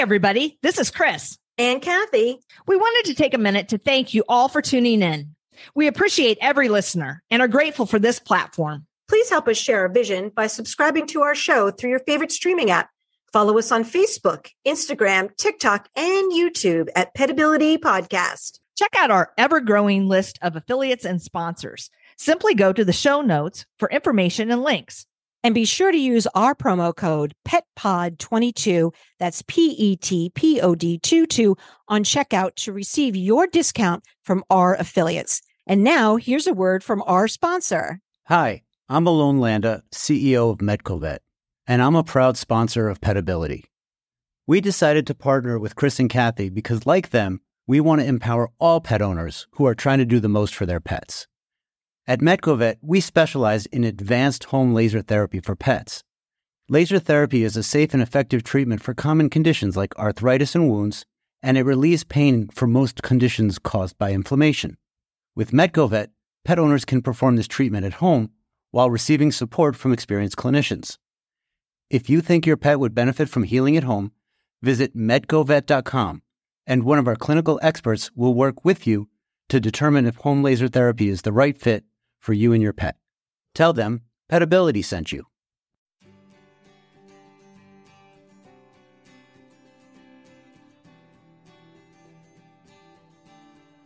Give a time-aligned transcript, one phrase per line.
[0.00, 0.58] everybody.
[0.62, 1.36] This is Chris.
[1.58, 2.40] And Kathy.
[2.66, 5.36] We wanted to take a minute to thank you all for tuning in.
[5.74, 8.86] We appreciate every listener and are grateful for this platform.
[9.10, 12.70] Please help us share our vision by subscribing to our show through your favorite streaming
[12.70, 12.88] app.
[13.30, 18.58] Follow us on Facebook, Instagram, TikTok, and YouTube at Petability Podcast.
[18.78, 21.90] Check out our ever growing list of affiliates and sponsors.
[22.16, 25.04] Simply go to the show notes for information and links.
[25.42, 30.74] And be sure to use our promo code PETPOD22, that's P E T P O
[30.74, 31.56] D 22,
[31.88, 35.40] on checkout to receive your discount from our affiliates.
[35.66, 38.00] And now here's a word from our sponsor.
[38.26, 41.20] Hi, I'm Alon Landa, CEO of Medcovet,
[41.66, 43.64] and I'm a proud sponsor of Petability.
[44.46, 48.50] We decided to partner with Chris and Kathy because, like them, we want to empower
[48.58, 51.28] all pet owners who are trying to do the most for their pets.
[52.10, 56.02] At Medcovet, we specialize in advanced home laser therapy for pets.
[56.68, 61.06] Laser therapy is a safe and effective treatment for common conditions like arthritis and wounds,
[61.40, 64.76] and it relieves pain for most conditions caused by inflammation.
[65.36, 66.08] With Medcovet,
[66.44, 68.30] pet owners can perform this treatment at home
[68.72, 70.98] while receiving support from experienced clinicians.
[71.90, 74.10] If you think your pet would benefit from healing at home,
[74.62, 76.22] visit medcovet.com
[76.66, 79.08] and one of our clinical experts will work with you
[79.48, 81.84] to determine if home laser therapy is the right fit
[82.20, 82.96] for you and your pet.
[83.54, 85.26] Tell them Petability sent you.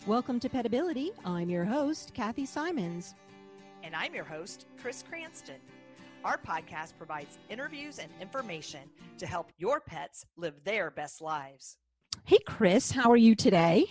[0.07, 1.13] Welcome to Petability.
[1.25, 3.15] I'm your host, Kathy Simons.
[3.83, 5.61] And I'm your host, Chris Cranston.
[6.25, 8.81] Our podcast provides interviews and information
[9.17, 11.79] to help your pets live their best lives.
[12.27, 13.87] Hey, Chris, how are you today?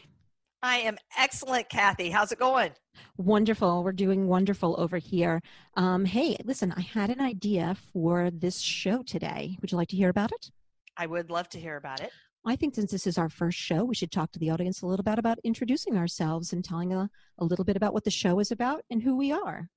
[0.64, 2.10] I am excellent, Kathy.
[2.10, 2.72] How's it going?
[3.18, 3.84] Wonderful.
[3.84, 5.42] We're doing wonderful over here.
[5.76, 9.58] Um, hey, listen, I had an idea for this show today.
[9.60, 10.52] Would you like to hear about it?
[10.96, 12.12] I would love to hear about it.
[12.46, 14.88] I think since this is our first show, we should talk to the audience a
[14.88, 18.40] little bit about introducing ourselves and telling a, a little bit about what the show
[18.40, 19.70] is about and who we are.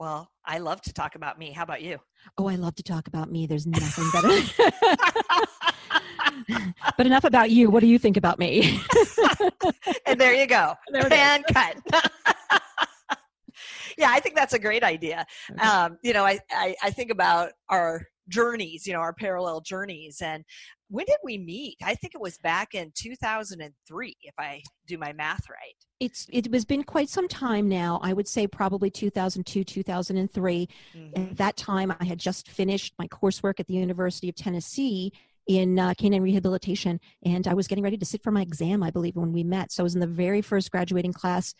[0.00, 1.52] Well, I love to talk about me.
[1.52, 1.98] How about you?
[2.36, 3.46] Oh, I love to talk about me.
[3.46, 4.28] There's nothing better.
[6.96, 7.70] but enough about you.
[7.70, 8.80] What do you think about me?
[10.06, 10.74] and there you go.
[10.90, 11.76] There and cut.
[13.98, 15.26] yeah, I think that's a great idea.
[15.50, 15.60] Okay.
[15.60, 20.20] Um, you know, I, I, I think about our journeys, you know, our parallel journeys.
[20.22, 20.44] And
[20.88, 21.76] when did we meet?
[21.82, 25.74] I think it was back in 2003, if I do my math right.
[26.00, 28.00] It's it has been quite some time now.
[28.02, 30.68] I would say probably 2002, 2003.
[30.94, 31.22] Mm-hmm.
[31.22, 35.12] At that time, I had just finished my coursework at the University of Tennessee
[35.46, 38.90] in uh, canine rehabilitation, and I was getting ready to sit for my exam, I
[38.90, 39.72] believe, when we met.
[39.72, 41.54] So I was in the very first graduating class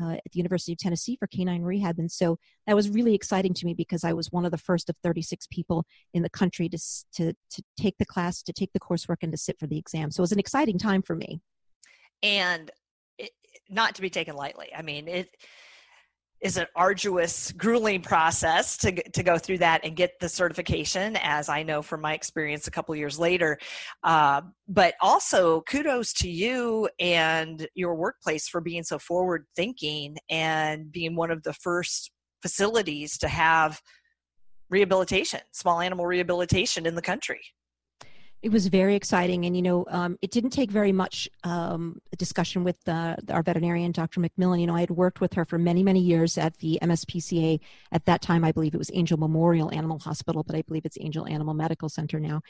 [0.00, 3.54] uh, at the University of Tennessee for canine rehab, and so that was really exciting
[3.54, 6.68] to me because I was one of the first of 36 people in the country
[6.68, 6.78] to
[7.14, 10.10] to to take the class, to take the coursework, and to sit for the exam.
[10.10, 11.40] So it was an exciting time for me.
[12.22, 12.70] And
[13.18, 13.30] it,
[13.68, 14.68] not to be taken lightly.
[14.76, 15.28] I mean, it
[16.40, 21.48] is an arduous, grueling process to, to go through that and get the certification, as
[21.48, 23.58] I know from my experience a couple years later.
[24.04, 30.92] Uh, but also, kudos to you and your workplace for being so forward thinking and
[30.92, 32.10] being one of the first
[32.42, 33.80] facilities to have
[34.68, 37.40] rehabilitation, small animal rehabilitation in the country
[38.46, 39.44] it was very exciting.
[39.44, 43.90] And you know um, it didn't take very much um, discussion with uh, our veterinarian
[43.90, 44.60] dr mcmillan.
[44.60, 47.58] You know i had worked with her for many many years at the mspca
[47.90, 50.96] at that time i believe it was angel memorial animal hospital but i believe it's
[51.00, 52.40] angel animal medical center now.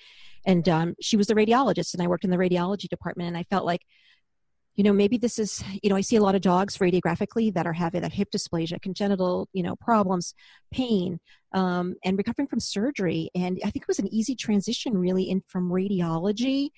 [0.45, 3.45] And um, she was the radiologist and i worked in the radiology department and i
[3.45, 3.81] felt like
[4.75, 7.67] you know maybe this is you know i see a lot of dogs radiographically that
[7.67, 10.35] are having that hip dysplasia congenital you know problems
[10.71, 11.19] pain
[11.57, 13.31] um, and recovering from surgery.
[13.35, 16.69] And i think it was an easy transition really in from radiology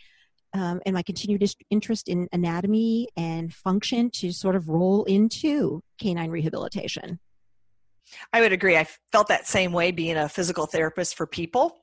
[0.54, 6.30] um, and my continued interest in anatomy and function to sort of roll into canine
[6.30, 7.18] rehabilitation.
[8.32, 8.74] I would agree.
[8.76, 11.76] I felt that same way being a physical therapist for people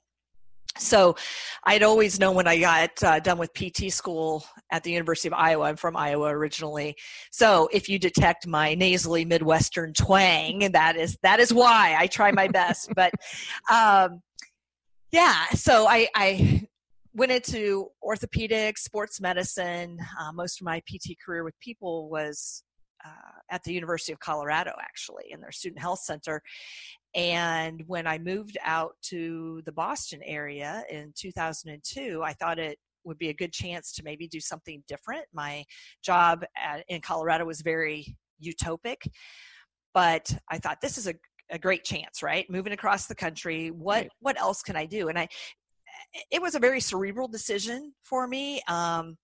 [0.78, 1.16] so
[1.64, 5.34] I'd always known when I got uh, done with PT school at the University of
[5.34, 6.96] Iowa, I'm from Iowa originally.
[7.32, 12.32] So if you detect my nasally Midwestern twang, that is that is why I try
[12.32, 12.90] my best.
[12.96, 13.14] but
[13.72, 14.22] um,
[15.12, 16.68] yeah, so I, I
[17.14, 19.98] went into orthopedics, sports medicine.
[20.20, 22.64] Uh, most of my PT career with people was
[23.06, 26.42] uh, at the University of Colorado, actually, in their student health center.
[27.14, 33.18] And when I moved out to the Boston area in 2002, I thought it would
[33.18, 35.26] be a good chance to maybe do something different.
[35.34, 35.64] My
[36.04, 38.98] job at, in Colorado was very utopic,
[39.94, 41.14] but I thought this is a,
[41.52, 42.50] a great chance, right?
[42.50, 44.12] Moving across the country, what right.
[44.20, 45.08] what else can I do?
[45.10, 45.28] And I
[46.32, 48.62] it was a very cerebral decision for me.
[48.68, 49.18] Um,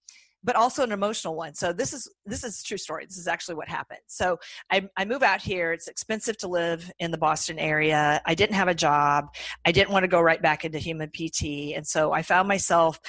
[0.44, 1.54] but also an emotional one.
[1.54, 3.06] So this is this is a true story.
[3.06, 4.00] This is actually what happened.
[4.08, 4.38] So
[4.72, 5.72] I, I move out here.
[5.72, 8.22] It's expensive to live in the Boston area.
[8.26, 9.26] I didn't have a job.
[9.66, 13.00] I didn't want to go right back into human PT, and so I found myself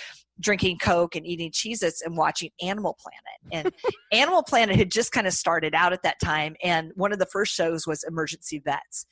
[0.41, 3.23] drinking Coke and eating Cheez Its and watching Animal Planet.
[3.53, 3.75] And
[4.13, 6.57] Animal Planet had just kind of started out at that time.
[6.63, 9.07] And one of the first shows was Emergency Vets.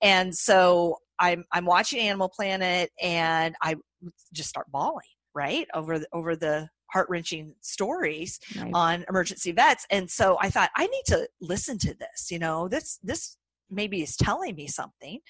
[0.00, 3.76] And so I'm, I'm watching Animal Planet and I
[4.32, 5.66] just start bawling, right?
[5.74, 8.70] Over the, over the heart wrenching stories right.
[8.74, 9.86] on emergency vets.
[9.90, 12.30] And so I thought, I need to listen to this.
[12.30, 13.36] You know, this, this
[13.70, 15.20] maybe is telling me something.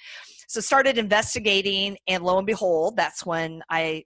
[0.49, 4.05] So started investigating, and lo and behold, that's when I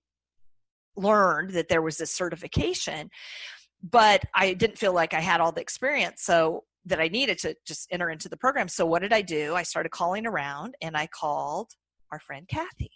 [0.97, 3.11] learned that there was this certification.
[3.83, 6.23] But I didn't feel like I had all the experience.
[6.23, 8.69] So that I needed to just enter into the program.
[8.69, 9.55] So what did I do?
[9.55, 11.71] I started calling around and I called
[12.12, 12.91] our friend Kathy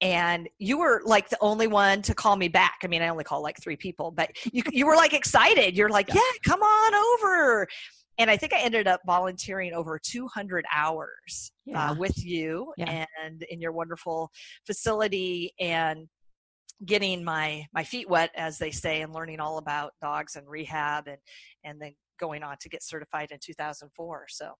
[0.00, 2.78] and you were like the only one to call me back.
[2.82, 5.76] I mean, I only call like three people, but you you were like excited.
[5.76, 7.66] You're like, yeah, yeah come on over.
[8.18, 11.90] And I think I ended up volunteering over 200 hours uh, yeah.
[11.90, 13.06] uh, with you yeah.
[13.24, 14.30] and in your wonderful
[14.66, 16.06] facility and
[16.84, 21.08] getting my my feet wet as they say and learning all about dogs and rehab
[21.08, 21.18] and
[21.64, 24.52] and then going on to get certified in 2004 so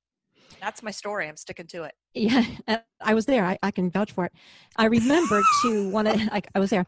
[0.60, 1.28] that's my story.
[1.28, 1.94] I'm sticking to it.
[2.14, 2.44] Yeah,
[3.00, 3.44] I was there.
[3.44, 4.32] I, I can vouch for it.
[4.76, 6.86] I remember to one of I, I was there.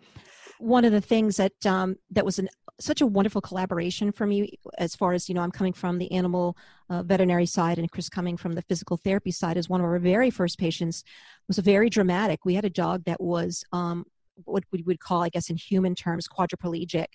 [0.58, 2.48] One of the things that um, that was an,
[2.80, 6.12] such a wonderful collaboration for me, as far as you know, I'm coming from the
[6.12, 6.56] animal
[6.88, 9.56] uh, veterinary side, and Chris coming from the physical therapy side.
[9.56, 11.02] As one of our very first patients
[11.48, 12.44] was very dramatic.
[12.44, 14.04] We had a dog that was um,
[14.44, 17.06] what we would call, I guess, in human terms, quadriplegic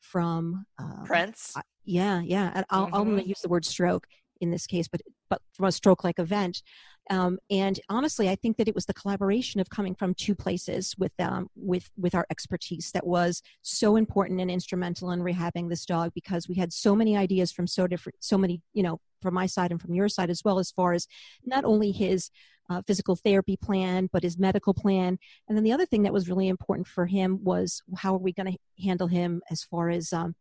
[0.00, 1.54] from um, Prince.
[1.84, 2.52] yeah, yeah.
[2.54, 2.94] And I'll, mm-hmm.
[2.94, 4.06] I'm going to use the word stroke
[4.40, 6.62] in this case, but but from a stroke-like event.
[7.10, 10.94] Um, and honestly, I think that it was the collaboration of coming from two places
[10.98, 15.86] with um, with with our expertise that was so important and instrumental in rehabbing this
[15.86, 19.34] dog because we had so many ideas from so different, so many you know from
[19.34, 21.06] my side and from your side as well as far as
[21.44, 22.30] not only his
[22.70, 25.18] uh, physical therapy plan, but his medical plan.
[25.48, 28.32] And then the other thing that was really important for him was how are we
[28.32, 30.34] going to handle him as far as um,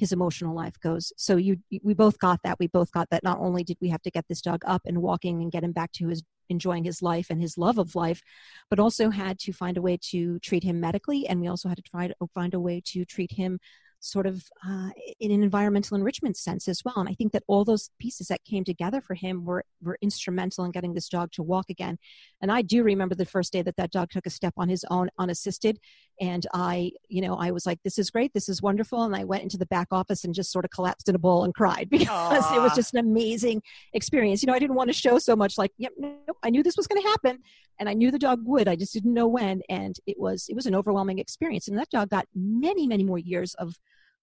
[0.00, 1.12] his emotional life goes.
[1.16, 2.58] So you, we both got that.
[2.58, 3.22] We both got that.
[3.22, 5.72] Not only did we have to get this dog up and walking and get him
[5.72, 8.22] back to his enjoying his life and his love of life,
[8.70, 11.76] but also had to find a way to treat him medically, and we also had
[11.76, 13.60] to try to find a way to treat him
[14.00, 14.88] sort of uh,
[15.20, 16.94] in an environmental enrichment sense as well.
[16.96, 20.64] And I think that all those pieces that came together for him were, were instrumental
[20.64, 21.98] in getting this dog to walk again.
[22.40, 24.84] And I do remember the first day that that dog took a step on his
[24.90, 25.78] own unassisted.
[26.18, 28.32] And I, you know, I was like, this is great.
[28.32, 29.02] This is wonderful.
[29.02, 31.44] And I went into the back office and just sort of collapsed in a bowl
[31.44, 32.56] and cried because Aww.
[32.56, 33.62] it was just an amazing
[33.92, 34.42] experience.
[34.42, 36.76] You know, I didn't want to show so much like, yep, nope, I knew this
[36.76, 37.38] was going to happen
[37.78, 38.66] and I knew the dog would.
[38.66, 39.60] I just didn't know when.
[39.68, 41.68] And it was, it was an overwhelming experience.
[41.68, 43.74] And that dog got many, many more years of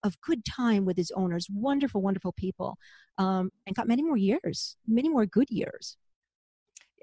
[0.04, 2.78] of good time with his owners, wonderful, wonderful people,
[3.18, 5.98] um, and got many more years, many more good years.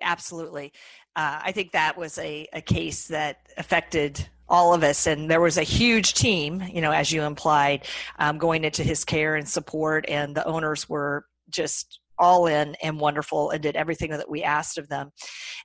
[0.02, 0.73] Absolutely.
[1.17, 5.41] Uh, I think that was a, a case that affected all of us and there
[5.41, 7.87] was a huge team you know as you implied
[8.19, 12.99] um, going into his care and support and the owners were just all in and
[12.99, 15.11] wonderful and did everything that we asked of them.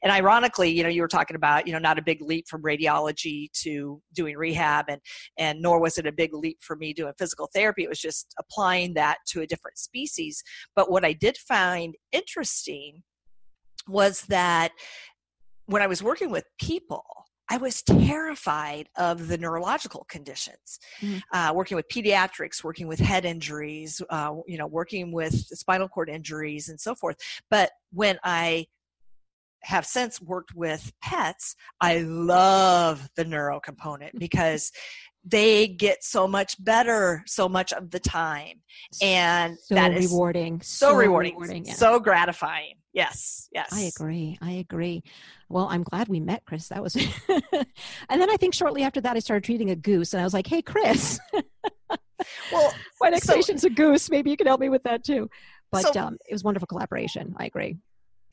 [0.03, 2.63] And ironically, you know, you were talking about, you know, not a big leap from
[2.63, 5.01] radiology to doing rehab and
[5.37, 7.83] and nor was it a big leap for me doing physical therapy.
[7.83, 10.43] It was just applying that to a different species.
[10.75, 13.03] But what I did find interesting
[13.87, 14.71] was that
[15.65, 17.05] when I was working with people,
[17.49, 20.79] I was terrified of the neurological conditions.
[21.01, 21.21] Mm.
[21.33, 26.09] Uh, working with pediatrics, working with head injuries, uh, you know, working with spinal cord
[26.09, 27.17] injuries and so forth.
[27.49, 28.67] But when I
[29.63, 34.71] have since worked with pets, I love the neuro component because
[35.25, 38.61] they get so much better so much of the time
[39.01, 41.73] and so that is rewarding so, so rewarding, rewarding yeah.
[41.73, 45.03] so gratifying yes yes i agree i agree
[45.47, 46.95] well i'm glad we met chris that was
[47.29, 50.33] and then i think shortly after that i started treating a goose and i was
[50.33, 51.19] like hey chris
[52.51, 55.29] well my next so, patient's a goose maybe you can help me with that too
[55.71, 57.77] but so, um, it was wonderful collaboration i agree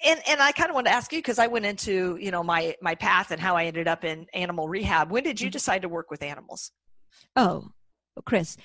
[0.04, 2.42] and and I kind of want to ask you because I went into you know
[2.42, 5.10] my my path and how I ended up in animal rehab.
[5.10, 5.52] When did you mm-hmm.
[5.52, 6.72] decide to work with animals?
[7.34, 7.70] Oh,
[8.24, 8.56] Chris,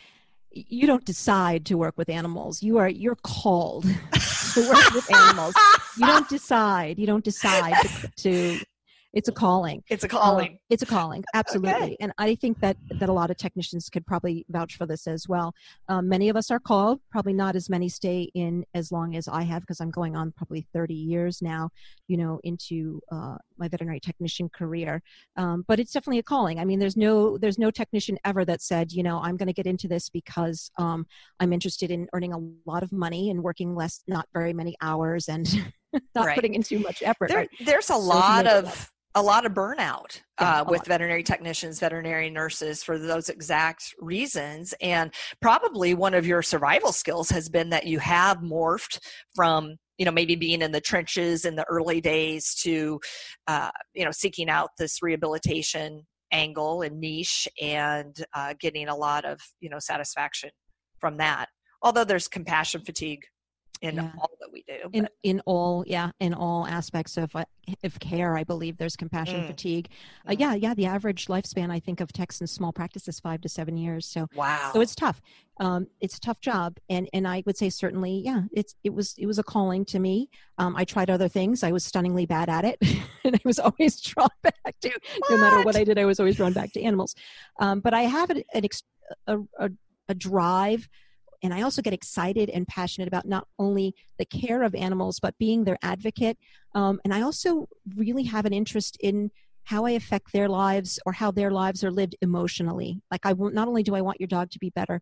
[0.53, 2.61] you don't decide to work with animals.
[2.61, 3.83] You are you're called
[4.53, 5.55] to work with animals.
[5.97, 6.99] You don't decide.
[6.99, 8.65] You don't decide to, to
[9.13, 9.83] it's a calling.
[9.89, 10.53] It's a calling.
[10.53, 11.23] uh, it's a calling.
[11.33, 11.71] Absolutely.
[11.71, 11.97] Okay.
[11.99, 15.27] and i think that that a lot of technicians could probably vouch for this as
[15.27, 15.53] well.
[15.89, 19.27] Um, many of us are called probably not as many stay in as long as
[19.27, 21.69] i have because i'm going on probably 30 years now
[22.07, 25.01] you know into uh, my veterinary technician career.
[25.35, 26.57] Um, but it's definitely a calling.
[26.59, 29.53] I mean there's no there's no technician ever that said you know i'm going to
[29.53, 31.05] get into this because um,
[31.39, 32.39] i'm interested in earning a
[32.69, 35.45] lot of money and working less not very many hours and
[36.15, 36.35] not Right.
[36.35, 37.49] putting in too much effort there, right?
[37.65, 42.83] there's a So lot of a lot of burnout uh, with veterinary technicians veterinary nurses
[42.83, 44.73] for those exact reasons.
[44.81, 48.99] And probably one of your survival skills has been that you have morphed
[49.35, 52.99] from you know maybe being in the trenches in the early days to
[53.47, 59.25] uh, you know seeking out this rehabilitation angle and niche and uh, getting a lot
[59.25, 60.49] of you know satisfaction
[60.99, 61.47] from that.
[61.81, 63.23] Although there's compassion fatigue
[63.81, 64.11] in Yeah.
[64.19, 67.45] all that we do in but- in all yeah in all aspects of uh,
[67.83, 69.47] of care i believe there's compassion Mm.
[69.47, 69.87] fatigue
[70.27, 70.39] uh, Mm.
[70.39, 72.09] yeah yeah the average lifespan i think of
[72.41, 75.21] in small practice is five to seven years so wow so it's tough
[75.59, 79.15] um, it's a tough job and and i would say certainly yeah it's it was
[79.17, 82.49] it was a calling to me um, i tried other things i was stunningly bad
[82.49, 82.77] at it
[83.23, 84.91] and i was always drawn back to
[85.29, 85.75] no matter what What?
[85.75, 87.15] i did i was always drawn back to animals
[87.59, 88.83] um, but i have an, an ex-
[89.27, 89.69] a, a,
[90.09, 90.87] a drive
[91.43, 95.37] and I also get excited and passionate about not only the care of animals, but
[95.37, 96.37] being their advocate.
[96.75, 99.31] Um, and I also really have an interest in
[99.63, 103.01] how I affect their lives or how their lives are lived emotionally.
[103.11, 105.01] Like, I not only do I want your dog to be better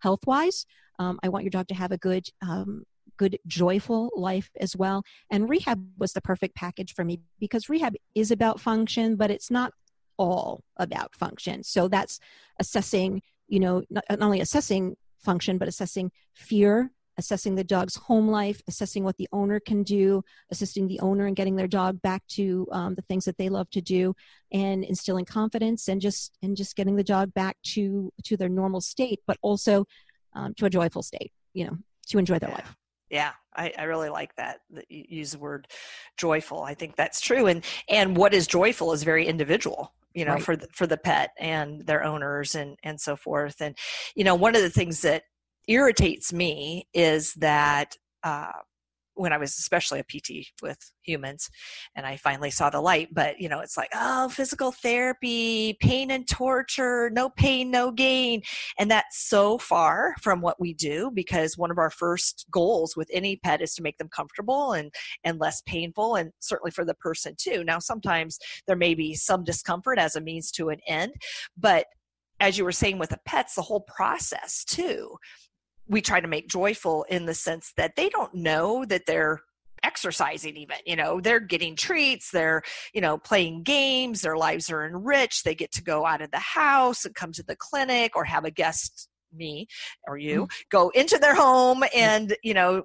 [0.00, 0.66] health wise,
[0.98, 2.84] um, I want your dog to have a good, um,
[3.16, 5.04] good, joyful life as well.
[5.30, 9.50] And rehab was the perfect package for me because rehab is about function, but it's
[9.50, 9.72] not
[10.18, 11.62] all about function.
[11.62, 12.18] So that's
[12.58, 18.28] assessing, you know, not, not only assessing function, but assessing fear, assessing the dog's home
[18.28, 22.22] life, assessing what the owner can do, assisting the owner in getting their dog back
[22.26, 24.14] to um, the things that they love to do,
[24.52, 28.80] and instilling confidence and just and just getting the dog back to to their normal
[28.80, 29.84] state, but also
[30.34, 31.32] um, to a joyful state.
[31.54, 31.76] You know,
[32.08, 32.56] to enjoy their Yeah.
[32.56, 32.76] life.
[33.12, 35.68] Yeah I, I really like that that you use the word
[36.16, 40.32] joyful i think that's true and and what is joyful is very individual you know
[40.32, 40.42] Right.
[40.42, 43.76] for the, for the pet and their owners and and so forth and
[44.16, 45.24] you know one of the things that
[45.68, 48.50] irritates me is that uh
[49.14, 51.50] when I was especially a PT with humans
[51.94, 56.10] and I finally saw the light, but you know, it's like, oh, physical therapy, pain
[56.10, 58.42] and torture, no pain, no gain.
[58.78, 63.08] And that's so far from what we do because one of our first goals with
[63.12, 64.90] any pet is to make them comfortable and
[65.24, 67.64] and less painful and certainly for the person too.
[67.64, 71.12] Now sometimes there may be some discomfort as a means to an end,
[71.56, 71.86] but
[72.40, 75.16] as you were saying with the pets, the whole process too,
[75.92, 79.40] we try to make joyful in the sense that they don't know that they're
[79.84, 82.62] exercising even you know they're getting treats they're
[82.94, 86.38] you know playing games their lives are enriched they get to go out of the
[86.38, 89.66] house and come to the clinic or have a guest me
[90.06, 90.50] or you mm.
[90.70, 91.88] go into their home mm.
[91.96, 92.84] and you know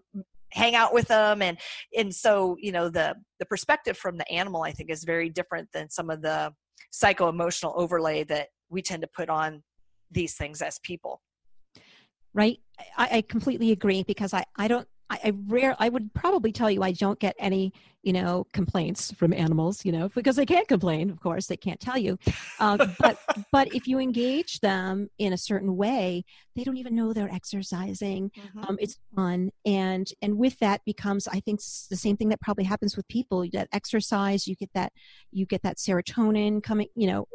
[0.51, 1.41] hang out with them.
[1.41, 1.57] And
[1.95, 5.69] and so you know the the perspective from the animal i think is very different
[5.73, 6.51] than some of the
[6.91, 9.63] psycho emotional overlay that we tend to put on
[10.11, 11.21] these things as people
[12.33, 12.59] right?
[12.97, 16.69] I, I completely agree because i i don't I, I rare I would probably tell
[16.69, 17.73] you I don't get any
[18.03, 21.79] you know complaints from animals you know because they can't complain of course they can't
[21.79, 22.17] tell you.
[22.59, 23.17] Um, but
[23.51, 26.23] but if you engage them in a certain way
[26.55, 28.31] they don't even know they're exercising.
[28.67, 29.51] Um, it's fun.
[29.65, 33.45] And and with that becomes I think the same thing that probably happens with people.
[33.45, 34.91] You get exercise you get that
[35.31, 37.27] you get that serotonin coming you know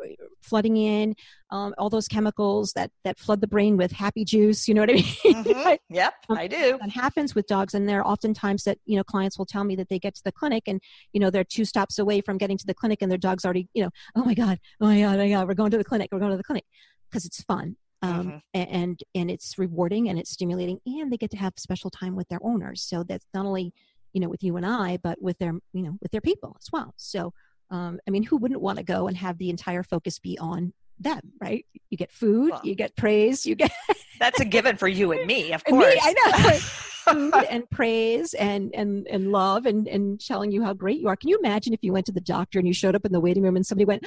[0.43, 1.15] flooding in
[1.51, 4.91] um, all those chemicals that that flood the brain with happy juice you know what
[4.91, 5.45] I mean?
[5.45, 5.65] Mhm.
[5.65, 5.81] Right?
[5.91, 6.79] yep Um, i do.
[6.81, 9.65] that happens with dogs and there are often times that you know clients will tell
[9.65, 10.81] me that they get to the clinic and
[11.13, 13.69] you know they're two stops away from getting to the clinic and their dog's already
[13.75, 15.85] you know oh my god oh my god oh my god we're going to the
[15.85, 16.65] clinic we're going to the clinic.
[17.11, 18.43] Because it's fun um, Mhm.
[18.55, 22.29] and and it's rewarding and it's stimulating and they get to have special time with
[22.29, 22.83] their owners.
[22.83, 23.73] So that's not only
[24.13, 26.69] you know with you and i but with their you know with their people as
[26.73, 26.95] well.
[26.97, 27.33] So
[27.71, 30.73] um, i mean who wouldn't want to go and have the entire focus be on
[31.01, 33.73] them right you get food Well, you get praise you get
[34.23, 35.85] That's a given for you and me, of course.
[35.93, 36.59] me, I know.
[37.03, 41.17] food and praise and and and love and and telling you how great you are.
[41.17, 43.19] Can you imagine if you went to the doctor and you showed up in the
[43.19, 44.07] waiting room and somebody went,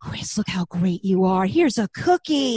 [0.00, 1.46] "Chris, look how great you are.
[1.46, 2.56] Here's a cookie."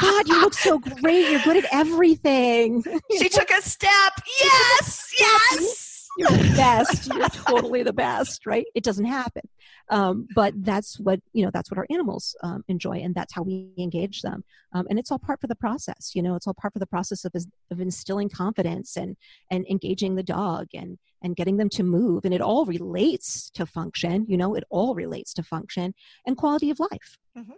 [0.00, 1.30] God, you look so great.
[1.30, 2.84] You're good at everything.
[3.18, 4.12] she took a step.
[4.40, 5.89] Yes, yes.
[6.18, 7.12] You're the best.
[7.12, 8.66] You're totally the best, right?
[8.74, 9.42] It doesn't happen.
[9.90, 13.42] um, but that's what you know that's what our animals um, enjoy and that's how
[13.42, 16.54] we engage them um, and it's all part for the process you know it's all
[16.54, 17.32] part for the process of,
[17.70, 19.16] of instilling confidence and
[19.50, 23.66] and engaging the dog and and getting them to move and it all relates to
[23.66, 25.92] function you know it all relates to function
[26.26, 27.52] and quality of life mm-hmm.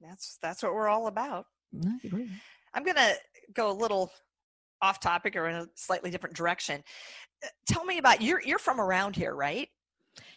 [0.00, 1.46] that's that's what we're all about
[2.74, 3.12] i'm gonna
[3.54, 4.10] go a little
[4.84, 6.82] off topic or in a slightly different direction
[7.44, 9.68] uh, tell me about you're you're from around here right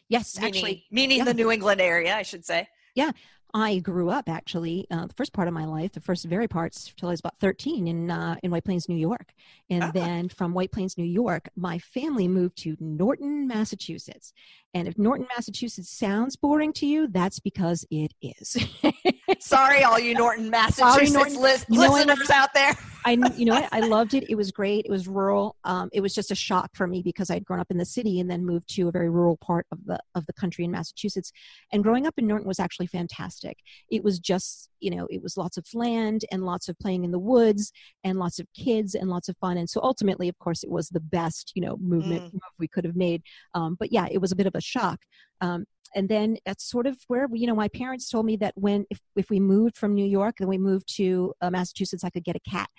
[0.09, 1.23] Yes, meaning, actually, meaning yeah.
[1.25, 2.67] the New England area, I should say.
[2.95, 3.11] Yeah,
[3.53, 6.93] I grew up actually uh, the first part of my life, the first very parts
[6.97, 9.33] till I was about 13 in uh, in White Plains, New York,
[9.69, 9.91] and ah.
[9.93, 14.33] then from White Plains, New York, my family moved to Norton, Massachusetts.
[14.73, 18.57] And if Norton, Massachusetts sounds boring to you, that's because it is.
[19.39, 22.77] Sorry, all you Norton, Massachusetts Sorry, Norton, li- listeners out there.
[23.07, 23.69] I, you know what?
[23.71, 24.29] I loved it.
[24.29, 24.85] It was great.
[24.85, 25.55] It was rural.
[25.63, 28.19] Um, it was just a shock for me because I'd grown up in the city
[28.19, 31.31] and then moved to a very rural part of the of the country in Massachusetts.
[31.71, 33.59] And growing up in Norton was actually fantastic.
[33.89, 37.11] It was just, you know, it was lots of land and lots of playing in
[37.11, 37.71] the woods
[38.03, 39.55] and lots of kids and lots of fun.
[39.55, 42.33] And so ultimately, of course, it was the best, you know, movement mm.
[42.33, 43.23] move we could have made.
[43.53, 44.99] Um, but yeah, it was a bit of a shock.
[45.39, 45.65] Um,
[45.95, 48.99] and then that's sort of where you know my parents told me that when if,
[49.15, 52.35] if we moved from new york and we moved to uh, massachusetts i could get
[52.35, 52.69] a cat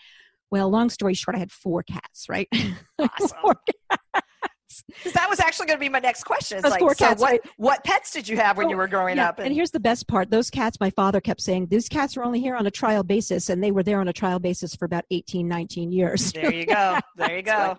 [0.51, 2.49] well long story short i had four cats right
[2.99, 3.39] awesome.
[3.41, 3.57] four
[3.91, 4.85] cats.
[5.15, 6.59] that was actually going to be my next question.
[6.59, 7.41] It's Like, four cats, so what, right?
[7.57, 9.29] what pets did you have when oh, you were growing yeah.
[9.29, 9.39] up?
[9.39, 12.23] And, and, here's the best part: those cats, my father kept saying, these cats are
[12.23, 14.85] only here on a trial basis, and they were there on a trial basis for
[14.85, 16.33] about 18, 19 years.
[16.33, 16.99] There you go.
[17.17, 17.77] There you go.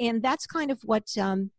[0.00, 1.50] and that's kind of what um,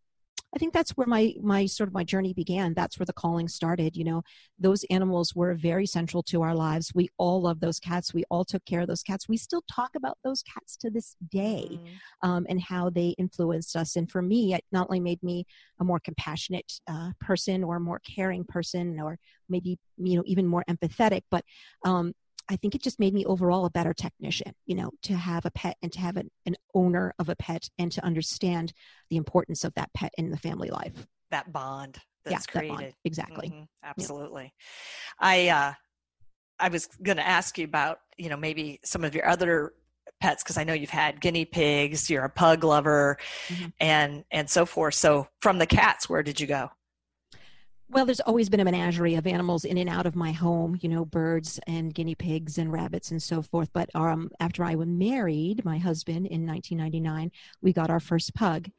[0.55, 2.73] I think that's where my my sort of my journey began.
[2.73, 3.95] That's where the calling started.
[3.95, 4.23] You know,
[4.57, 6.91] those animals were very central to our lives.
[6.95, 8.13] We all love those cats.
[8.13, 9.29] We all took care of those cats.
[9.29, 12.27] We still talk about those cats to this day, mm.
[12.27, 13.95] um, and how they influenced us.
[13.95, 15.45] And for me, it not only made me
[15.79, 20.47] a more compassionate uh, person or a more caring person, or maybe you know even
[20.47, 21.43] more empathetic, but
[21.85, 22.13] um,
[22.49, 25.51] I think it just made me overall a better technician, you know, to have a
[25.51, 28.73] pet and to have an, an owner of a pet and to understand
[29.09, 31.07] the importance of that pet in the family life.
[31.31, 32.77] That bond that's yeah, created.
[32.77, 32.93] That bond.
[33.05, 33.49] Exactly.
[33.49, 33.63] Mm-hmm.
[33.83, 34.43] Absolutely.
[34.43, 35.27] Yeah.
[35.27, 35.73] I, uh,
[36.59, 39.73] I was going to ask you about, you know, maybe some of your other
[40.19, 43.67] pets because I know you've had guinea pigs, you're a pug lover, mm-hmm.
[43.79, 44.95] and and so forth.
[44.95, 46.69] So from the cats, where did you go?
[47.91, 50.89] Well, there's always been a menagerie of animals in and out of my home, you
[50.89, 53.69] know, birds and guinea pigs and rabbits and so forth.
[53.73, 57.31] But um, after I was married, my husband in 1999,
[57.63, 58.69] we got our first pug,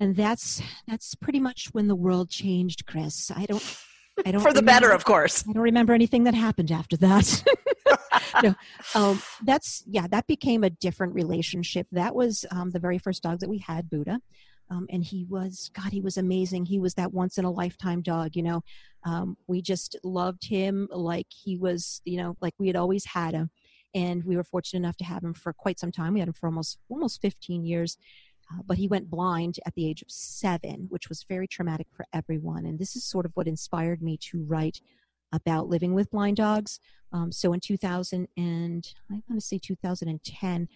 [0.00, 3.30] and that's that's pretty much when the world changed, Chris.
[3.30, 3.78] I don't,
[4.24, 5.44] I don't for the remember, better, of course.
[5.46, 7.44] I don't remember anything that happened after that.
[8.42, 8.54] no,
[8.94, 11.86] um, that's yeah, that became a different relationship.
[11.92, 14.20] That was um, the very first dog that we had, Buddha.
[14.74, 16.66] Um, and he was god he was amazing.
[16.66, 18.62] He was that once in a lifetime dog you know?
[19.04, 23.34] Um, we just loved him like he was you know like we had always had
[23.34, 23.50] him.
[23.94, 26.14] And we were fortunate enough to have him for quite some time.
[26.14, 27.96] We had him for almost almost 15 years.
[28.52, 32.04] Uh, but he went blind at the age of seven which was very traumatic for
[32.12, 32.66] everyone.
[32.66, 34.80] And this is sort of what inspired me to write
[35.32, 36.80] about living with blind dogs.
[37.12, 40.68] Um, so in 2000 and i want to say 2010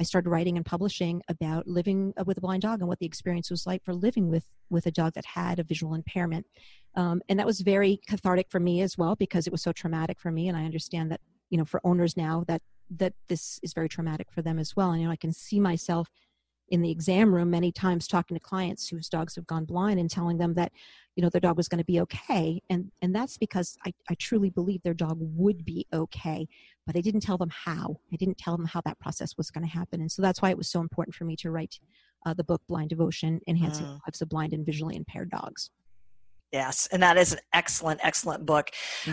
[0.00, 3.06] I started writing and publishing about living uh, with a blind dog and what the
[3.06, 6.46] experience was like for living with with a dog that had a visual impairment.
[6.96, 10.18] Um, and that was very cathartic for me as well because it was so traumatic
[10.18, 10.48] for me.
[10.48, 14.28] And I understand that you know for owners now that that this is very traumatic
[14.30, 14.90] for them as well.
[14.90, 16.08] And you know I can see myself
[16.74, 20.10] in the exam room many times talking to clients whose dogs have gone blind and
[20.10, 20.72] telling them that
[21.14, 24.14] you know their dog was going to be okay and and that's because I, I
[24.16, 26.48] truly believe their dog would be okay
[26.84, 29.64] but i didn't tell them how i didn't tell them how that process was going
[29.64, 31.78] to happen and so that's why it was so important for me to write
[32.26, 34.00] uh, the book blind devotion enhancing mm.
[34.04, 35.70] lives of blind and visually impaired dogs
[36.52, 38.70] Yes, and that is an excellent, excellent book.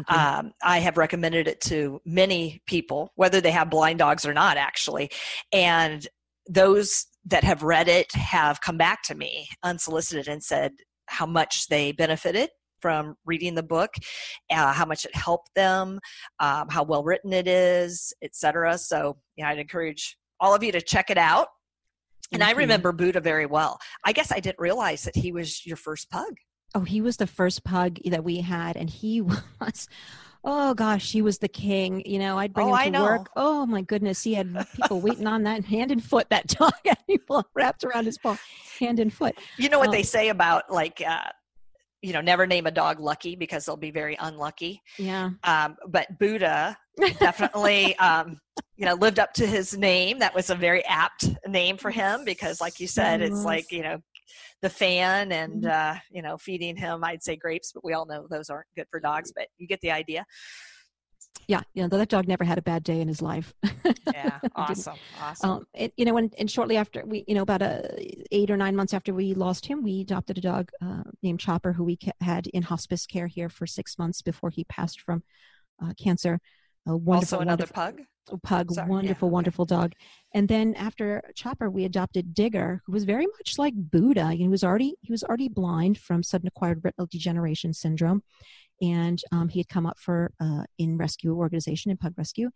[0.10, 4.58] Um, I have recommended it to many people, whether they have blind dogs or not,
[4.58, 5.10] actually.
[5.52, 6.08] And
[6.48, 10.72] those that have read it have come back to me unsolicited and said
[11.08, 12.50] how much they benefited
[12.82, 13.94] from reading the book,
[14.50, 16.00] uh, how much it helped them,
[16.40, 18.78] um, how well written it is, etc.
[18.78, 21.48] So, yeah, I'd encourage all of you to check it out.
[22.32, 22.50] And mm-hmm.
[22.50, 23.78] I remember Buddha very well.
[24.04, 26.34] I guess I didn't realize that he was your first pug.
[26.74, 29.88] Oh, he was the first pug that we had, and he was
[30.44, 32.04] oh gosh, he was the king.
[32.06, 33.30] You know, I'd bring oh, him to work.
[33.36, 36.30] Oh my goodness, he had people waiting on that hand and foot.
[36.30, 38.38] That dog had people wrapped around his paw,
[38.80, 39.36] hand and foot.
[39.58, 41.02] You know what um, they say about like.
[41.06, 41.30] Uh,
[42.04, 44.82] you know, never name a dog lucky because they'll be very unlucky.
[44.98, 45.30] Yeah.
[45.44, 46.76] Um, but Buddha
[47.20, 48.40] definitely, um,
[48.76, 50.20] you know, lived up to his name.
[50.20, 53.84] That was a very apt name for him because, like you said, it's like you
[53.84, 54.02] know,
[54.62, 55.96] the fan and mm-hmm.
[55.96, 58.88] uh, you know feeding him i'd say grapes but we all know those aren't good
[58.90, 60.26] for dogs but you get the idea
[61.48, 63.54] yeah, you know that dog never had a bad day in his life.
[64.14, 65.50] yeah, awesome, awesome.
[65.50, 67.94] Um, it, you know, and, and shortly after we, you know, about a
[68.32, 71.74] eight or nine months after we lost him, we adopted a dog uh, named Chopper,
[71.74, 75.24] who we had in hospice care here for six months before he passed from
[75.84, 76.40] uh, cancer.
[76.88, 78.02] A wonderful, also another pug.
[78.44, 79.76] Pug, Sorry, wonderful, yeah, wonderful okay.
[79.76, 79.94] dog.
[80.34, 84.32] And then after Chopper, we adopted Digger, who was very much like Buddha.
[84.32, 88.24] He was already he was already blind from sudden acquired retinal degeneration syndrome,
[88.82, 92.50] and um, he had come up for uh, in rescue organization in pug rescue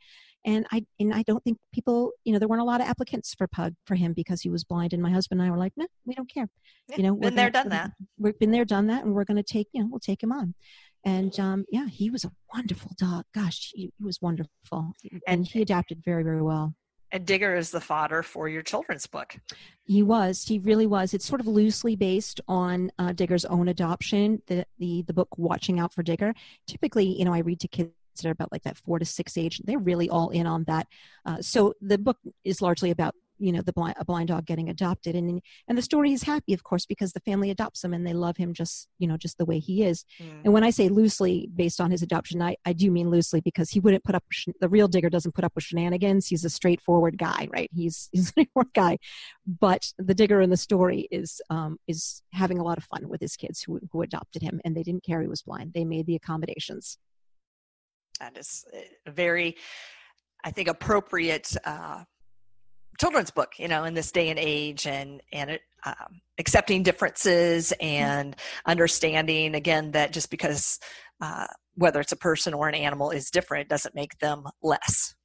[0.45, 3.33] and i and i don't think people you know there weren't a lot of applicants
[3.35, 5.73] for pug for him because he was blind and my husband and i were like
[5.77, 6.47] no we don't care
[6.89, 9.37] yeah, you know been there done that we've been there done that and we're going
[9.37, 10.53] to take you know we'll take him on
[11.05, 14.93] and um, yeah he was a wonderful dog gosh he, he was wonderful
[15.27, 16.75] and he adapted very very well
[17.11, 19.37] and Digger is the fodder for your children's book.
[19.85, 20.43] He was.
[20.45, 21.13] He really was.
[21.13, 24.41] It's sort of loosely based on uh, Digger's own adoption.
[24.47, 26.33] The, the the book Watching Out for Digger.
[26.67, 29.37] Typically, you know, I read to kids that are about like that four to six
[29.37, 29.61] age.
[29.63, 30.87] They're really all in on that.
[31.25, 34.69] Uh, so the book is largely about you know the blind a blind dog getting
[34.69, 38.05] adopted and and the story is happy of course because the family adopts him and
[38.05, 40.05] they love him just you know just the way he is.
[40.21, 40.41] Mm.
[40.45, 43.69] and when i say loosely based on his adoption i i do mean loosely because
[43.69, 44.23] he wouldn't put up
[44.61, 46.27] the real digger doesn't put up with shenanigans.
[46.27, 47.69] He's a straightforward guy right?
[47.73, 48.97] He's he's a straightforward guy.
[49.45, 53.21] But the digger in the story is um is having a lot of fun with
[53.21, 55.73] his kids who who adopted him and they didn't care he was blind.
[55.73, 56.97] They made the accommodations.
[58.19, 59.57] That is eh, very
[60.43, 62.03] i think appropriate uh
[62.99, 67.73] children's book you know in this day and age and and it, um, accepting differences
[67.79, 70.79] and understanding again that just because
[71.21, 75.15] uh, whether it's a person or an animal is different doesn't make them less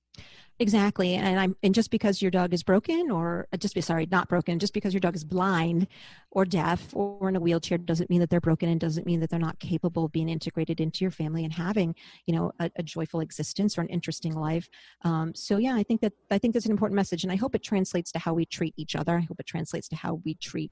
[0.60, 4.06] Exactly, and I'm and just because your dog is broken, or uh, just be sorry,
[4.10, 5.86] not broken, just because your dog is blind,
[6.32, 9.30] or deaf, or in a wheelchair, doesn't mean that they're broken, and doesn't mean that
[9.30, 11.94] they're not capable of being integrated into your family and having,
[12.26, 14.68] you know, a, a joyful existence or an interesting life.
[15.02, 17.54] Um, so yeah, I think that I think that's an important message, and I hope
[17.54, 19.16] it translates to how we treat each other.
[19.16, 20.70] I hope it translates to how we treat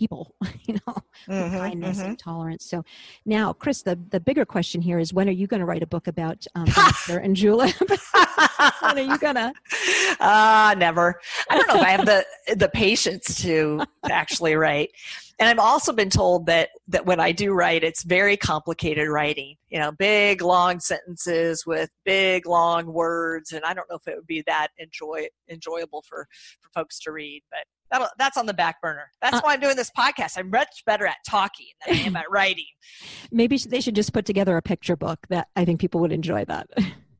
[0.00, 0.34] people,
[0.66, 0.96] you know,
[1.28, 2.08] mm-hmm, kindness mm-hmm.
[2.08, 2.64] and tolerance.
[2.64, 2.82] So
[3.26, 5.86] now, Chris, the, the bigger question here is when are you going to write a
[5.86, 6.66] book about um,
[7.10, 7.74] and Julep?
[8.80, 9.52] when are you gonna?
[10.18, 11.20] Uh, never.
[11.50, 12.24] I don't know if I have the
[12.56, 14.90] the patience to, to actually write.
[15.38, 19.56] And I've also been told that that when I do write, it's very complicated writing.
[19.68, 24.16] You know, big long sentences with big long words, and I don't know if it
[24.16, 26.26] would be that enjoy enjoyable for
[26.60, 27.42] for folks to read.
[27.50, 27.64] But
[28.18, 29.10] that's on the back burner.
[29.20, 30.38] That's uh, why I'm doing this podcast.
[30.38, 32.66] I'm much better at talking than I am at writing.
[33.30, 35.18] Maybe they should just put together a picture book.
[35.28, 36.68] That I think people would enjoy that.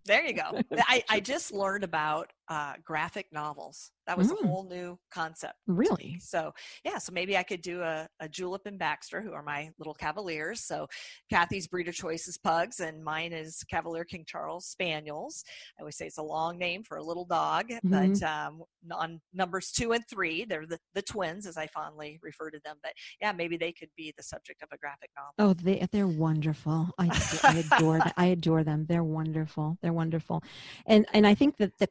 [0.05, 0.61] There you go.
[0.79, 3.93] I, I just learned about uh, graphic novels.
[4.09, 4.43] That was mm.
[4.43, 5.55] a whole new concept.
[5.69, 6.19] Really?
[6.21, 6.51] So
[6.85, 9.95] yeah, so maybe I could do a, a Julep and Baxter, who are my little
[9.95, 10.63] Cavaliers.
[10.63, 10.89] So
[11.31, 15.45] Kathy's breeder choice is pugs, and mine is Cavalier King Charles Spaniels.
[15.79, 18.15] I always say it's a long name for a little dog, mm-hmm.
[18.15, 22.51] but um, on numbers two and three, they're the, the twins, as I fondly refer
[22.51, 22.79] to them.
[22.83, 25.35] But yeah, maybe they could be the subject of a graphic novel.
[25.39, 26.91] Oh, they they're wonderful.
[26.99, 27.11] I,
[27.45, 28.13] I adore them.
[28.17, 28.87] I adore them.
[28.89, 29.79] They're wonderful.
[29.83, 30.43] They're wonderful,
[30.87, 31.89] and and I think that the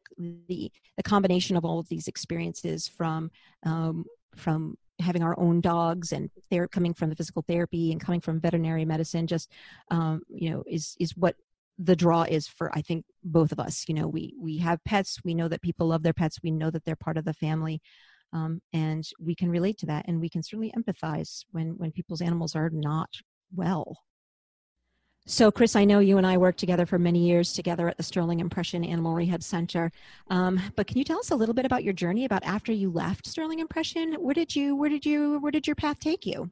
[0.50, 3.32] the the combination of all of these experiences from
[3.66, 8.20] um, from having our own dogs and they're coming from the physical therapy and coming
[8.20, 9.50] from veterinary medicine just
[9.92, 11.36] um, you know is is what
[11.82, 13.86] the draw is for i think both of us.
[13.88, 15.20] You know we we have pets.
[15.24, 16.40] We know that people love their pets.
[16.44, 17.82] We know that they're part of the family
[18.34, 22.22] um, and we can relate to that and we can certainly empathize when when people's
[22.22, 23.10] animals are not
[23.56, 23.98] well
[25.30, 28.04] so, Chris, I know you and I worked together for many years together at the
[28.04, 29.92] Sterling Impression Animal Rehab Center.
[30.32, 32.26] Um, but can you tell us a little bit about your journey?
[32.26, 35.76] About after you left Sterling Impression, where did you, where did you, where did your
[35.76, 36.50] path take you?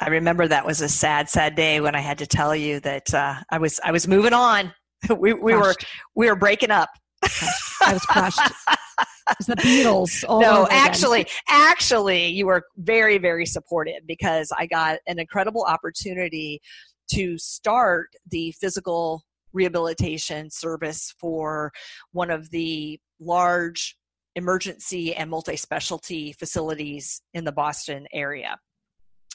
[0.00, 3.14] I remember that was a sad, sad day when I had to tell you that
[3.14, 4.72] uh, I was, I was moving on.
[5.16, 5.76] we, we were,
[6.16, 6.90] we were breaking up.
[7.22, 8.40] I was crushed.
[9.38, 10.24] It's the Beatles.
[10.40, 11.32] no, actually, again.
[11.48, 16.60] actually, you were very, very supportive because I got an incredible opportunity
[17.12, 21.72] to start the physical rehabilitation service for
[22.12, 23.96] one of the large
[24.36, 28.56] emergency and multi-specialty facilities in the Boston area.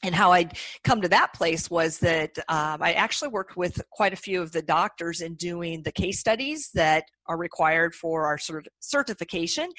[0.03, 4.11] And how I'd come to that place was that um, I actually worked with quite
[4.11, 8.37] a few of the doctors in doing the case studies that are required for our
[8.49, 9.69] of certification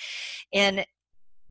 [0.52, 0.84] in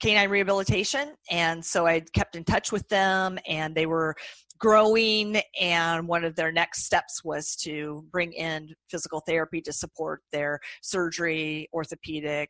[0.02, 1.14] canine rehabilitation.
[1.30, 4.16] And so I kept in touch with them, and they were
[4.64, 10.22] growing and one of their next steps was to bring in physical therapy to support
[10.32, 12.50] their surgery orthopedic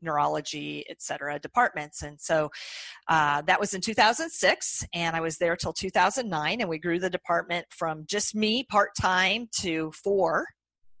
[0.00, 2.02] neurology, et cetera, departments.
[2.02, 2.48] And so
[3.08, 7.10] uh, that was in 2006, and I was there till 2009, and we grew the
[7.10, 10.46] department from just me part time to four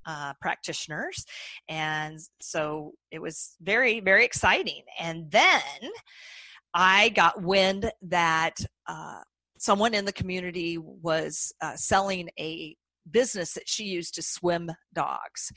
[0.04, 1.24] uh, practitioners.
[1.70, 4.82] And so it was very, very exciting.
[5.00, 5.62] And then
[6.74, 9.20] I got wind that uh,
[9.64, 12.76] someone in the community was uh, selling a
[13.10, 15.50] business that she used to swim dogs.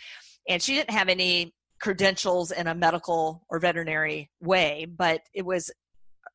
[0.48, 5.70] And she didn't have any credentials in a medical or veterinary way, but it was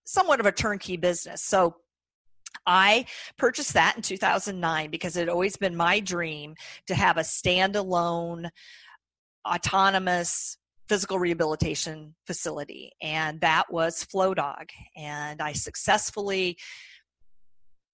[0.05, 1.43] somewhat of a turnkey business.
[1.43, 1.77] So
[2.67, 3.07] I
[3.39, 6.55] purchased that in 2009 because it had always been my dream
[6.89, 8.51] to have a standalone,
[9.49, 10.59] autonomous
[10.91, 14.69] physical rehabilitation facility, and that was Flow Dog.
[14.95, 16.59] And I successfully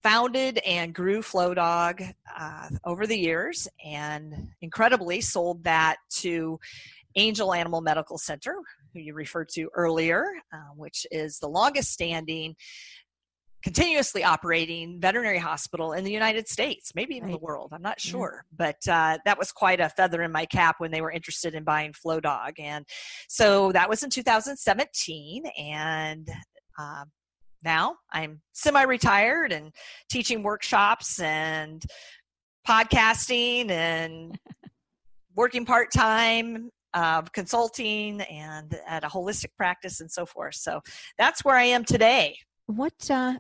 [0.08, 2.02] founded and grew Flow Dog
[2.38, 6.58] uh, over the years, and incredibly sold that to
[7.16, 8.54] Angel Animal Medical Center,
[8.94, 12.56] who you referred to earlier, uh, which is the longest standing
[13.62, 17.38] continuously operating veterinary hospital in the United States, maybe even right.
[17.38, 17.70] the world.
[17.74, 18.56] I'm not sure, yeah.
[18.56, 21.64] but uh, that was quite a feather in my cap when they were interested in
[21.64, 22.86] buying Flow Dog, and
[23.28, 26.26] so that was in 2017, and.
[26.80, 27.04] Uh,
[27.62, 29.72] now I'm semi-retired and
[30.10, 31.82] teaching workshops and
[32.66, 34.38] podcasting and
[35.36, 40.54] working part-time uh, consulting and at a holistic practice and so forth.
[40.54, 40.80] So
[41.18, 42.36] that's where I am today.
[42.66, 43.34] What uh,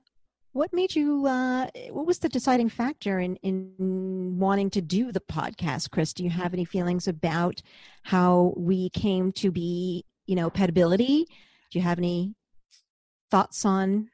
[0.52, 1.26] what made you?
[1.26, 6.12] Uh, what was the deciding factor in in wanting to do the podcast, Chris?
[6.12, 7.60] Do you have any feelings about
[8.02, 10.04] how we came to be?
[10.26, 11.24] You know, petability.
[11.70, 12.34] Do you have any
[13.30, 14.08] thoughts on?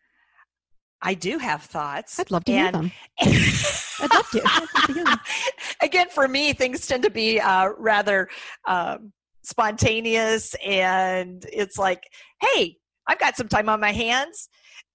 [1.02, 2.18] I do have thoughts.
[2.18, 2.92] I'd love to and, hear them.
[4.00, 4.42] I'd love to.
[4.44, 5.18] I'd love to hear them.
[5.82, 8.28] Again, for me, things tend to be uh, rather
[8.66, 9.12] um,
[9.44, 12.02] spontaneous and it's like
[12.40, 14.48] hey i've got some time on my hands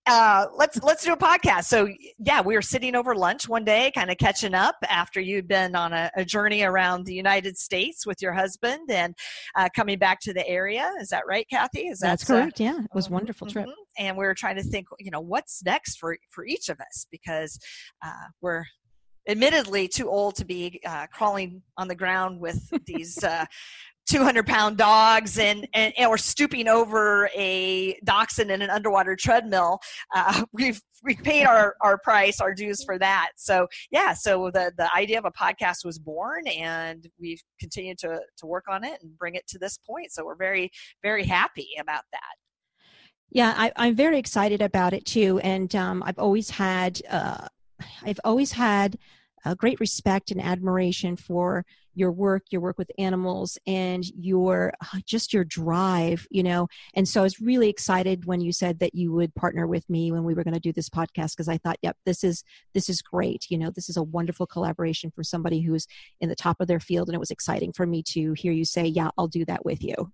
[0.09, 1.65] uh, let's let's do a podcast.
[1.65, 5.47] So yeah, we were sitting over lunch one day, kind of catching up after you'd
[5.47, 9.15] been on a, a journey around the United States with your husband and
[9.55, 10.91] uh, coming back to the area.
[10.99, 11.87] Is that right, Kathy?
[11.87, 12.59] Is that that's correct?
[12.59, 13.65] Uh, yeah, it was a wonderful mm-hmm.
[13.65, 13.75] trip.
[13.97, 17.05] And we were trying to think, you know, what's next for for each of us
[17.11, 17.59] because
[18.03, 18.65] uh, we're
[19.27, 23.45] admittedly too old to be uh, crawling on the ground with these uh,
[24.09, 29.79] 200 pound dogs and, and, or stooping over a dachshund in an underwater treadmill.
[30.15, 33.29] Uh, we've we paid our our price our dues for that.
[33.37, 38.19] So yeah so the the idea of a podcast was born and we've continued to
[38.37, 40.11] to work on it and bring it to this point.
[40.11, 40.71] So we're very
[41.03, 42.33] very happy about that.
[43.29, 45.39] Yeah I, am very excited about it too.
[45.39, 47.47] And um, i've always had uh,
[48.03, 48.97] i've always had
[49.45, 54.99] a great respect and admiration for your work your work with animals and your uh,
[55.05, 56.67] just your drive you know?
[56.93, 60.11] And so i was really excited when you said that you would partner with me
[60.11, 62.89] when we were going to do this podcast because i thought yep this is this
[62.89, 63.71] is great you know?
[63.71, 65.87] This is a wonderful collaboration for somebody who's
[66.21, 68.65] in the top of their field and it was exciting for me to hear you
[68.65, 70.11] say yeah i'll do that with you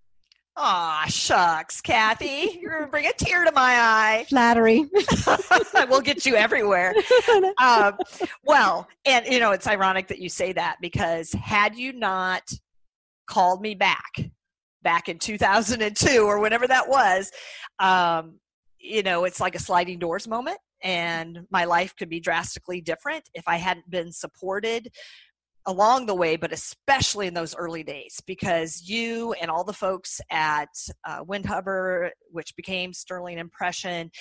[0.57, 2.57] Aw, shucks, Kathy.
[2.61, 4.25] You're going to bring a tear to my eye.
[4.29, 4.85] Flattery.
[5.89, 6.93] we'll get you everywhere.
[7.57, 7.97] Um,
[8.43, 12.51] well, and you know, it's ironic that you say that because had you not
[13.27, 14.11] called me back,
[14.83, 17.31] back in 2002 or whenever that was,
[17.79, 18.39] um,
[18.79, 23.27] you know, it's like a sliding doors moment and my life could be drastically different
[23.33, 24.89] if I hadn't been supported
[25.67, 30.21] along the way, but especially in those early days, because you and all the folks
[30.29, 30.69] at
[31.07, 34.11] uh, Windhover, which became Sterling Impression,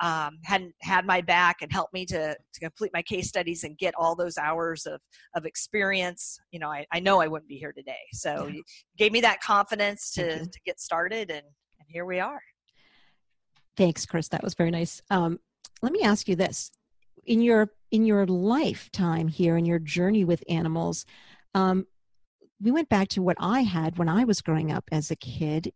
[0.00, 3.76] um, hadn't had my back and helped me to, to complete my case studies and
[3.78, 5.00] get all those hours of,
[5.34, 6.38] of experience.
[6.52, 7.94] You know, I, I know I wouldn't be here today.
[8.12, 8.54] So yeah.
[8.54, 8.62] you
[8.96, 11.44] gave me that confidence to, to get started, and,
[11.80, 12.42] and here we are.
[13.76, 14.28] Thanks, Chris.
[14.28, 15.02] That was very nice.
[15.10, 15.40] Um,
[15.82, 16.70] let me ask you this
[17.24, 21.06] in your in your lifetime here in your journey with animals
[21.54, 21.86] um,
[22.60, 25.72] we went back to what i had when i was growing up as a kid.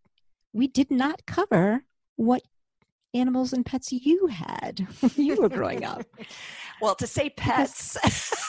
[0.52, 1.84] We did not cover
[2.16, 2.42] what
[3.18, 6.04] animals and pets you had when you were growing up?
[6.78, 7.96] Well to say pets.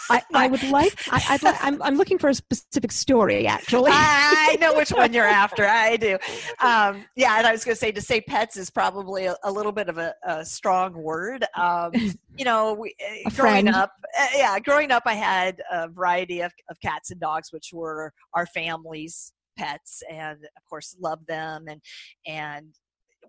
[0.10, 3.92] I, I, would like I, would I'm, I'm looking for a specific story actually.
[3.94, 5.66] I know which one you're after.
[5.66, 6.18] I do.
[6.60, 9.52] Um, yeah and i was going to say to say pets is probably a, a
[9.52, 11.46] little bit of a, a strong word.
[11.56, 11.94] Um,
[12.38, 13.70] you know we, eh, growing friend.
[13.70, 17.72] up uh, yeah growing up i had a variety of, of cats and dogs which
[17.74, 21.82] were our family's pets and of course loved them and
[22.28, 22.76] and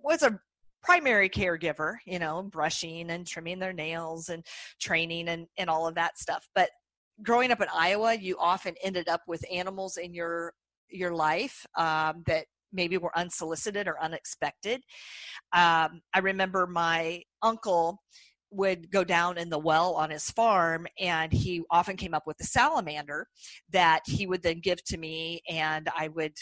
[0.02, 0.38] was a
[0.82, 4.44] primary caregiver, you know, brushing and trimming their nails and
[4.80, 6.48] training and, and all of that stuff.
[6.54, 6.70] But
[7.22, 10.52] growing up in Iowa, you often ended up with animals in your
[10.90, 14.82] your life um, that maybe were unsolicited or unexpected.
[15.52, 18.00] Um, I remember my uncle
[18.50, 22.40] would go down in the well on his farm and he often came up with
[22.40, 23.26] a salamander
[23.70, 26.32] that he would then give to me and I would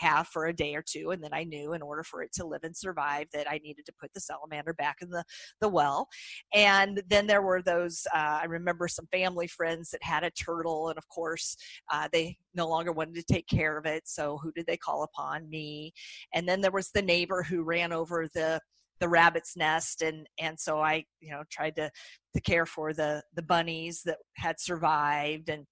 [0.00, 2.46] have for a day or two and then i knew in order for it to
[2.46, 5.22] live and survive that i needed to put the salamander back in the,
[5.60, 6.08] the well.
[6.54, 10.88] And then there were those uh, i remember some family friends that had a turtle
[10.88, 11.56] and of course
[11.92, 15.02] uh, they no longer wanted to take care of it so who did they call
[15.04, 15.48] upon?
[15.48, 15.92] Me.
[16.34, 18.60] And then there was the neighbor who ran over the
[19.00, 21.90] the rabbit's nest and and so i you know tried to
[22.34, 25.64] to care for the the bunnies that had survived and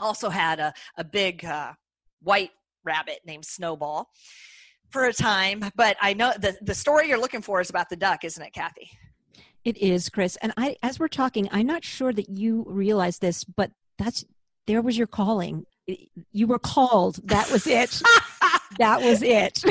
[0.00, 1.72] also had a, a big uh,
[2.22, 2.50] white
[2.86, 4.08] rabbit named Snowball
[4.90, 5.64] for a time.
[5.74, 8.52] But I know the, the story you're looking for is about the duck, isn't it,
[8.52, 8.90] Kathy?
[9.64, 10.36] It is, Chris.
[10.42, 14.24] And I, as we're talking, I'm not sure that you realize this, but that's
[14.66, 15.66] there was your calling.
[16.32, 17.20] You were called.
[17.24, 18.00] That was it.
[18.78, 19.62] that was it.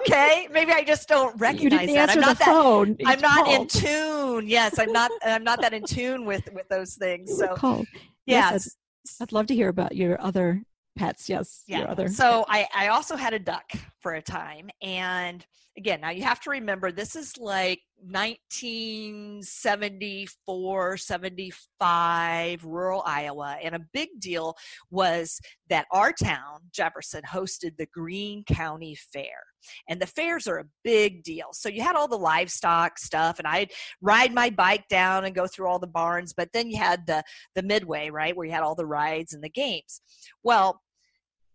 [0.00, 2.10] okay, maybe I just don't recognize that.
[2.10, 2.44] I'm not that.
[2.44, 2.96] Phone.
[3.04, 4.48] I'm not in tune.
[4.48, 5.10] Yes, I'm not.
[5.24, 7.36] I'm not that in tune with with those things.
[7.36, 7.86] So, called.
[8.26, 8.52] yes.
[8.52, 8.76] yes
[9.20, 10.62] I'd, I'd love to hear about your other
[10.96, 15.46] pets yes yeah other so I, I also had a duck for a time and
[15.76, 23.80] again now you have to remember this is like 1974 75 rural iowa and a
[23.92, 24.56] big deal
[24.90, 29.44] was that our town jefferson hosted the greene county fair
[29.88, 31.48] and the fairs are a big deal.
[31.52, 35.46] So you had all the livestock stuff and i'd ride my bike down and go
[35.46, 37.22] through all the barns but then you had the
[37.54, 40.00] the midway right where you had all the rides and the games.
[40.42, 40.80] Well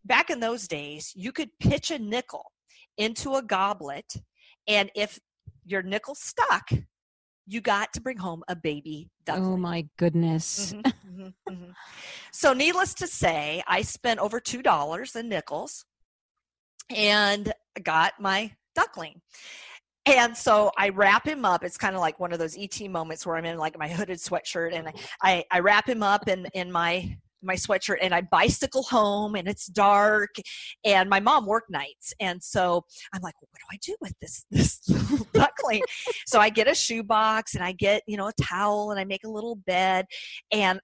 [0.06, 2.52] back in those days, you could pitch a nickel
[2.98, 4.14] into a goblet,
[4.68, 5.20] and if
[5.66, 6.70] your nickel stuck,
[7.48, 9.54] you got to bring home a baby duckling.
[9.54, 10.74] Oh my goodness.
[10.74, 11.72] Mm-hmm, mm-hmm, mm-hmm.
[12.32, 15.86] So, needless to say, I spent over $2 in nickels
[16.90, 17.52] and
[17.84, 19.22] got my duckling.
[20.06, 21.64] And so I wrap him up.
[21.64, 24.18] It's kind of like one of those ET moments where I'm in like my hooded
[24.18, 28.84] sweatshirt and I, I wrap him up in, in my my sweatshirt and I bicycle
[28.84, 30.36] home and it's dark
[30.86, 34.14] and my mom worked nights and so I'm like well, what do I do with
[34.22, 35.82] this this little duckling
[36.26, 39.24] so I get a shoebox and I get you know a towel and I make
[39.24, 40.06] a little bed
[40.52, 40.80] and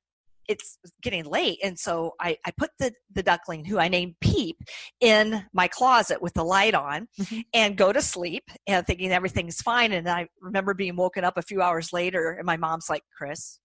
[0.48, 4.58] it's getting late and so I, I put the, the duckling who i named peep
[5.02, 7.42] in my closet with the light on mm-hmm.
[7.54, 11.42] and go to sleep and thinking everything's fine and i remember being woken up a
[11.42, 13.60] few hours later and my mom's like chris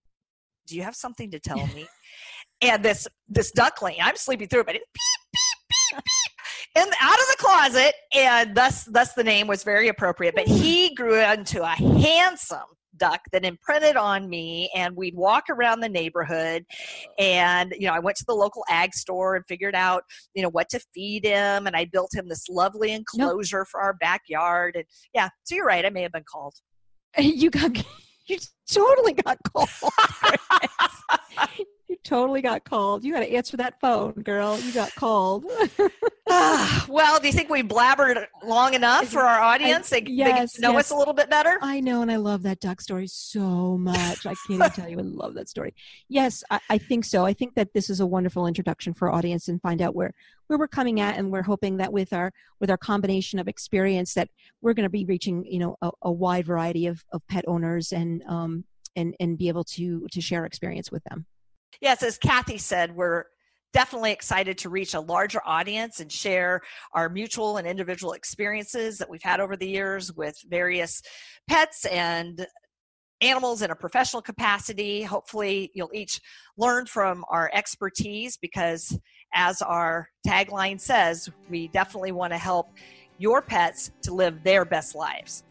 [0.67, 1.87] do you have something to tell me
[2.63, 3.97] and this this duckling.
[4.03, 7.95] I'm sleeping through it, but it beep beep beep beep, and out of the closet,
[8.15, 10.35] and thus thus the name was very appropriate.
[10.35, 12.61] But he grew into a handsome
[12.97, 16.65] duck that imprinted on me and we'd walk around the neighborhood
[17.19, 20.51] and you know i went to the local ag store and figured out you know
[20.51, 23.67] what to feed him and i built him this lovely enclosure nope.
[23.71, 26.55] for our backyard and yeah so you're right i may have been called
[27.19, 27.77] you got
[28.27, 28.39] you
[28.71, 29.69] totally got called
[32.03, 33.05] totally got called.
[33.05, 34.59] You got to answer that phone, girl.
[34.59, 35.47] You got called.
[36.29, 39.93] ah, well, do you think we blabbered long enough for our audience?
[39.93, 40.87] I, they, yes, they know yes.
[40.87, 41.59] us a little bit better.
[41.63, 44.27] I know, and I love that duck story so much.
[44.27, 45.75] I can't even tell you, I love that story.
[46.09, 47.25] Yes, I, I, think so.
[47.25, 50.13] I think that this is a wonderful introduction for our audience and find out where
[50.49, 54.15] where we're coming at, and we're hoping that with our with our combination of experience,
[54.15, 54.29] that
[54.61, 57.93] we're going to be reaching you know a, a, wide variety of, of pet owners
[57.93, 58.65] and um
[58.97, 61.27] and and be able to to share experience with them.
[61.81, 63.25] Yes, as Kathy said, we're
[63.73, 66.61] definitely excited to reach a larger audience and share
[66.93, 71.03] our mutual and individual experiences that we've had over the years with various
[71.49, 72.47] pets and
[73.23, 75.03] animals in a professional capacity.
[75.03, 76.21] Hopefully, you'll each
[76.59, 78.99] learn from our expertise because,
[79.33, 82.73] as our tagline says, we definitely want to help
[83.19, 85.45] your pets to live their best lives.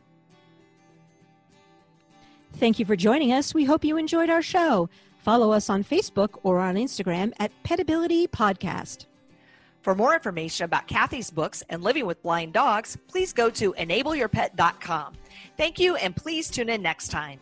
[2.58, 3.54] Thank you for joining us.
[3.54, 4.90] We hope you enjoyed our show.
[5.22, 9.06] Follow us on Facebook or on Instagram at Petability Podcast.
[9.82, 15.14] For more information about Kathy's books and living with blind dogs, please go to enableyourpet.com.
[15.58, 17.40] Thank you, and please tune in next time.